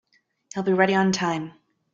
[0.55, 1.53] He'll be ready on time.